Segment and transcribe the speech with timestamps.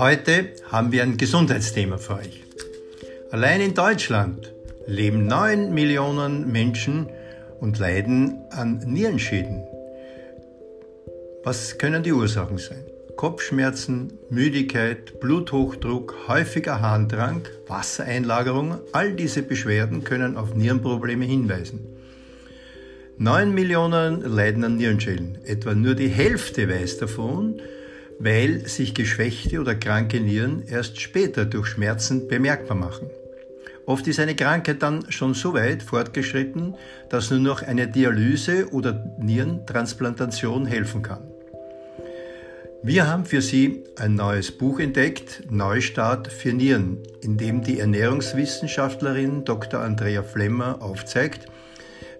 [0.00, 2.44] Heute haben wir ein Gesundheitsthema für euch.
[3.32, 4.52] Allein in Deutschland
[4.86, 7.08] leben 9 Millionen Menschen
[7.58, 9.64] und leiden an Nierenschäden.
[11.42, 12.84] Was können die Ursachen sein?
[13.16, 21.80] Kopfschmerzen, Müdigkeit, Bluthochdruck, häufiger Harndrang, Wassereinlagerung, all diese Beschwerden können auf Nierenprobleme hinweisen.
[23.16, 25.38] 9 Millionen leiden an Nierenschäden.
[25.44, 27.60] Etwa nur die Hälfte weiß davon,
[28.18, 33.10] weil sich geschwächte oder kranke Nieren erst später durch Schmerzen bemerkbar machen.
[33.86, 36.74] Oft ist eine Krankheit dann schon so weit fortgeschritten,
[37.08, 41.22] dass nur noch eine Dialyse oder Nierentransplantation helfen kann.
[42.82, 49.44] Wir haben für Sie ein neues Buch entdeckt, Neustart für Nieren, in dem die Ernährungswissenschaftlerin
[49.44, 49.80] Dr.
[49.80, 51.46] Andrea Flemmer aufzeigt,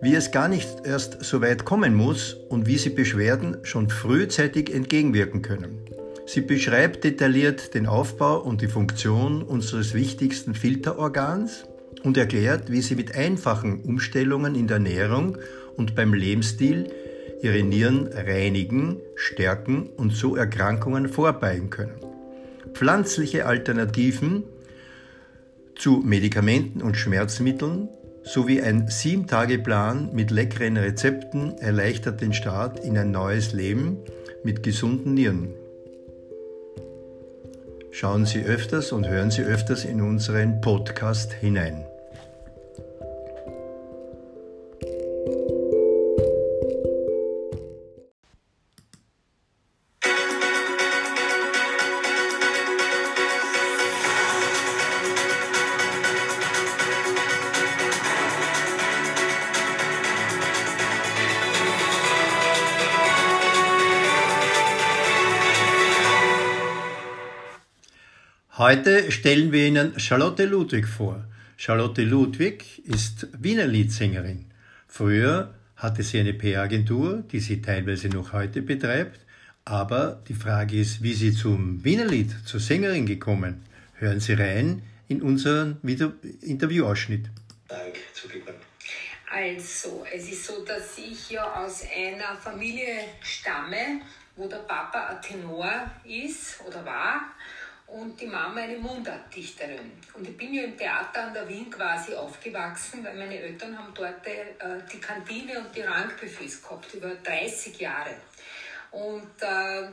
[0.00, 4.72] wie es gar nicht erst so weit kommen muss und wie Sie Beschwerden schon frühzeitig
[4.72, 5.85] entgegenwirken können.
[6.26, 11.64] Sie beschreibt detailliert den Aufbau und die Funktion unseres wichtigsten Filterorgans
[12.02, 15.38] und erklärt, wie Sie mit einfachen Umstellungen in der Ernährung
[15.76, 16.90] und beim Lebensstil
[17.42, 22.00] ihre Nieren reinigen, stärken und so Erkrankungen vorbeugen können.
[22.72, 24.42] Pflanzliche Alternativen
[25.76, 27.88] zu Medikamenten und Schmerzmitteln
[28.24, 33.98] sowie ein Sieben-Tage-Plan mit leckeren Rezepten erleichtert den Start in ein neues Leben
[34.42, 35.54] mit gesunden Nieren.
[37.98, 41.86] Schauen Sie öfters und hören Sie öfters in unseren Podcast hinein.
[68.58, 71.22] Heute stellen wir Ihnen Charlotte Ludwig vor.
[71.58, 74.46] Charlotte Ludwig ist Wiener Liedsängerin.
[74.88, 79.20] Früher hatte sie eine PR-Agentur, die sie teilweise noch heute betreibt.
[79.66, 83.62] Aber die Frage ist, wie sie zum Wienerlied, zur Sängerin gekommen.
[83.92, 85.78] Hören Sie rein in unseren
[86.40, 87.26] Interviewausschnitt.
[87.68, 88.54] Dank zugeben.
[89.30, 94.00] Also, es ist so, dass ich ja aus einer Familie stamme,
[94.34, 97.20] wo der Papa ein Tenor ist oder war
[97.86, 99.92] und die Mama eine Mundartdichterin.
[100.14, 103.94] Und ich bin ja im Theater an der Wien quasi aufgewachsen, weil meine Eltern haben
[103.94, 104.54] dort äh,
[104.92, 108.16] die Kantine und die Rangbuffets gehabt, über 30 Jahre.
[108.90, 109.88] Und äh,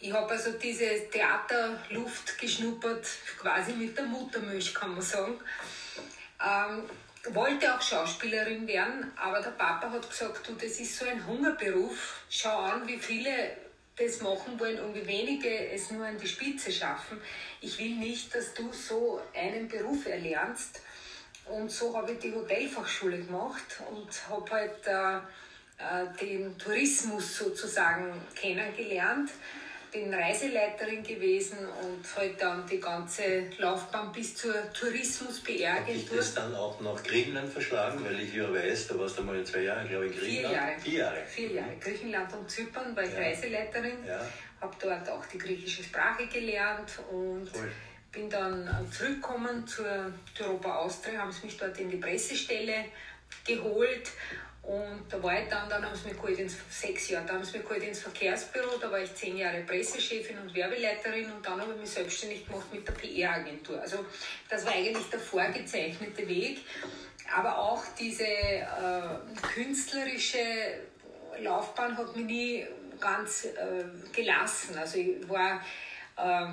[0.00, 3.06] ich habe also diese Theaterluft geschnuppert,
[3.38, 5.38] quasi mit der Muttermilch, kann man sagen.
[6.44, 6.82] Ähm,
[7.34, 12.20] wollte auch Schauspielerin werden, aber der Papa hat gesagt, du, das ist so ein Hungerberuf.
[12.28, 13.65] Schau an, wie viele
[13.96, 17.20] das machen wollen und wie wenige es nur an die Spitze schaffen.
[17.60, 20.80] Ich will nicht, dass du so einen Beruf erlernst.
[21.46, 25.16] Und so habe ich die Hotelfachschule gemacht und habe halt äh,
[25.78, 29.30] äh, den Tourismus sozusagen kennengelernt
[29.96, 35.86] bin Reiseleiterin gewesen und halt dann die ganze Laufbahn bis zur Tourismus-PR-Agentur.
[35.86, 38.04] Hat dich das dann auch nach Griechenland verschlagen?
[38.04, 40.54] Weil ich ja weiß, da warst du mal in zwei Jahren, glaube ich, in Griechenland.
[40.54, 40.80] Vier Jahre.
[40.80, 41.26] Vier Jahre.
[41.26, 41.70] Vier Jahre.
[41.70, 41.80] Mhm.
[41.80, 43.18] Griechenland und Zypern war ich ja.
[43.18, 44.06] Reiseleiterin.
[44.06, 44.20] Ja.
[44.60, 47.70] Habe dort auch die griechische Sprache gelernt und Voll.
[48.12, 52.86] bin dann zurückgekommen zur Europa Austria, haben sie mich dort in die Pressestelle
[53.46, 54.10] geholt
[55.08, 57.58] da war ich dann, dann haben sie mich geholt ins, sechs Jahre, da haben sie
[57.58, 61.72] mich geholt ins Verkehrsbüro, da war ich zehn Jahre Pressechefin und Werbeleiterin und dann habe
[61.74, 63.80] ich mich selbstständig gemacht mit der PR-Agentur.
[63.80, 64.04] Also
[64.48, 66.60] das war eigentlich der vorgezeichnete Weg,
[67.34, 68.66] aber auch diese äh,
[69.54, 70.38] künstlerische
[71.40, 72.66] Laufbahn hat mich nie
[72.98, 74.76] ganz äh, gelassen.
[74.78, 75.60] Also ich war
[76.16, 76.48] äh,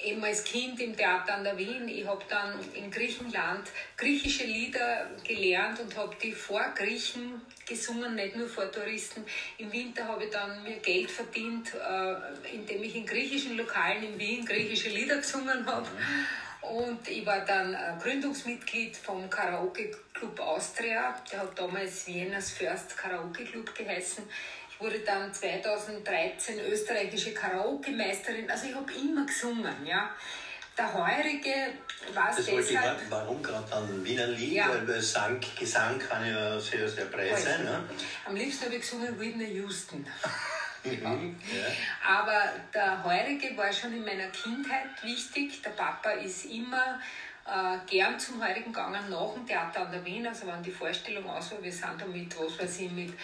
[0.00, 1.88] eben als Kind im Theater an der Wien.
[1.88, 8.36] Ich habe dann in Griechenland griechische Lieder gelernt und habe die vor Griechen gesungen, nicht
[8.36, 9.24] nur vor Touristen.
[9.58, 14.18] Im Winter habe ich dann mir Geld verdient, äh, indem ich in griechischen Lokalen in
[14.18, 15.88] Wien griechische Lieder gesungen habe.
[16.60, 21.14] Und ich war dann äh, Gründungsmitglied vom Karaoke Club Austria.
[21.30, 24.24] Der hat damals Viennas First Karaoke Club geheißen.
[24.78, 28.50] Wurde dann 2013 österreichische Karaoke-Meisterin.
[28.50, 30.10] Also ich habe immer gesungen, ja.
[30.76, 31.74] Der Heurige
[32.12, 33.00] war es deshalb...
[33.00, 34.54] Ich, warum gerade dann Wiener Lied?
[34.54, 34.68] Ja.
[34.68, 37.64] Weil Sang, Gesang kann ja sehr, sehr breit sein.
[37.64, 37.80] Ne?
[38.26, 40.04] Am liebsten habe ich gesungen Whitney Houston.
[40.84, 42.18] Mhm, ja.
[42.18, 42.42] Aber
[42.74, 45.62] der Heurige war schon in meiner Kindheit wichtig.
[45.62, 47.00] Der Papa ist immer
[47.46, 50.26] äh, gern zum Heurigen gegangen, nach dem Theater an der Wien.
[50.26, 53.14] Also wenn die Vorstellung aus war, wir sind da mit, was weiß ich, mit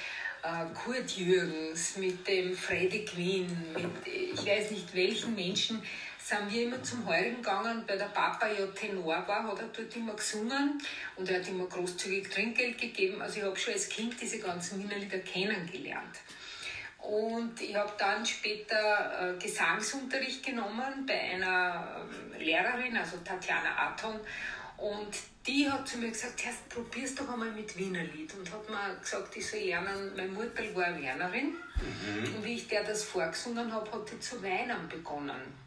[0.75, 5.83] Kurt Jürgens, mit dem Freddy Quinn, mit ich weiß nicht welchen Menschen
[6.23, 9.97] sind wir immer zum Heurigen gegangen, weil der Papa ja Tenor war, hat er dort
[9.97, 10.81] immer gesungen
[11.17, 13.21] und er hat immer großzügig Trinkgeld gegeben.
[13.21, 16.19] Also ich habe schon als Kind diese ganzen Wiener Lieder kennengelernt.
[16.99, 24.21] Und ich habe dann später äh, Gesangsunterricht genommen bei einer äh, Lehrerin, also Tatjana Aton.
[24.81, 25.15] Und
[25.47, 28.33] die hat zu mir gesagt, Herr, probier's doch einmal mit Wienerlied.
[28.35, 31.55] Und hat mir gesagt, ich soll lernen, meine Mutter war Wernerin.
[31.77, 32.35] Mhm.
[32.37, 35.61] Und wie ich der das vorgesungen habe, hat die zu weinen begonnen.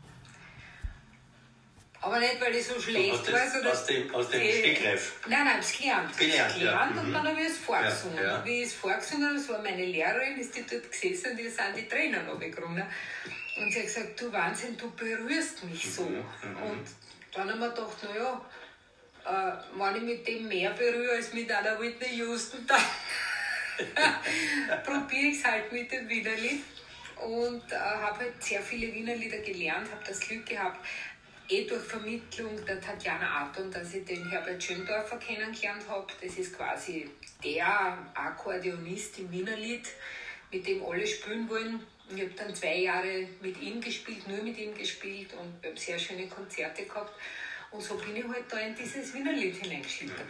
[2.04, 3.50] Aber nicht, weil ich so schlecht war.
[3.50, 5.14] Sondern aus dem, aus dem Stegreif?
[5.28, 6.18] Nein, nein, ich habe es gelernt.
[6.18, 7.02] Gelernt, gelernt ja.
[7.02, 8.18] und dann habe ich es vorgesungen.
[8.18, 8.46] Ja, ja.
[8.46, 11.48] Wie ich es vorgesungen habe, das war meine Lehrerin, ist die dort gesessen und die
[11.48, 12.84] sind die Tränen runtergekommen.
[13.58, 16.04] Und sie hat gesagt, du Wahnsinn, du berührst mich so.
[16.04, 16.72] Mhm, mhm.
[16.72, 16.88] Und
[17.34, 18.42] dann haben wir gedacht, naja,
[19.26, 22.82] äh, wenn ich mit dem mehr berühre als mit einer Whitney Houston, dann
[24.84, 26.64] probiere ich es halt mit dem Wienerlied.
[27.18, 30.86] Und äh, habe halt sehr viele Wienerlieder gelernt, habe das Glück gehabt,
[31.50, 36.08] eh durch Vermittlung der Tatjana Aton, dass ich den Herbert Schöndorfer kennengelernt habe.
[36.22, 37.10] Das ist quasi
[37.44, 39.88] der Akkordeonist im Wienerlied,
[40.52, 41.80] mit dem alle spielen wollen.
[42.14, 45.78] Ich habe dann zwei Jahre mit ihm gespielt, nur mit ihm gespielt und wir haben
[45.78, 47.14] sehr schöne Konzerte gehabt.
[47.74, 50.28] Und so bin ich halt da in dieses Wienerlied hineingeschlittert.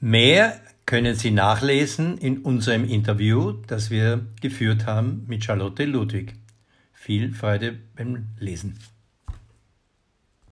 [0.00, 6.34] Mehr können Sie nachlesen in unserem Interview, das wir geführt haben mit Charlotte Ludwig.
[6.92, 8.78] Viel Freude beim Lesen.